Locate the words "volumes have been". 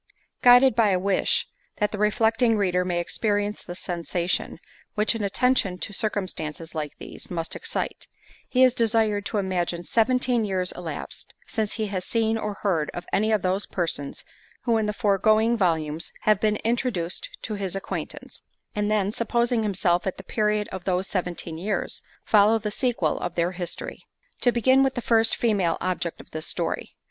15.55-16.55